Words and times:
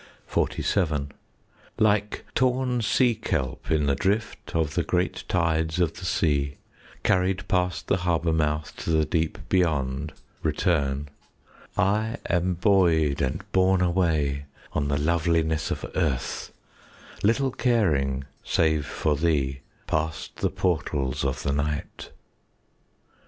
10 0.33 0.45
XLVII 0.59 1.09
Like 1.77 2.25
torn 2.33 2.81
sea 2.81 3.13
kelp 3.13 3.69
in 3.69 3.85
the 3.85 3.93
drift 3.93 4.55
Of 4.55 4.73
the 4.73 4.81
great 4.81 5.23
tides 5.27 5.79
of 5.79 5.93
the 5.93 6.05
sea, 6.05 6.57
Carried 7.03 7.47
past 7.47 7.85
the 7.85 7.97
harbour 7.97 8.33
mouth 8.33 8.75
To 8.77 8.89
the 8.89 9.05
deep 9.05 9.37
beyond 9.47 10.13
return, 10.41 11.09
I 11.77 12.17
am 12.27 12.55
buoyed 12.55 13.21
and 13.21 13.43
borne 13.51 13.81
away 13.81 14.45
5 14.69 14.73
On 14.77 14.87
the 14.87 14.97
loveliness 14.97 15.69
of 15.69 15.85
earth, 15.93 16.51
Little 17.21 17.51
caring, 17.51 18.23
save 18.43 18.87
for 18.87 19.15
thee, 19.15 19.59
Past 19.85 20.37
the 20.37 20.49
portals 20.49 21.23
of 21.23 21.43
the 21.43 21.53
night. 21.53 22.09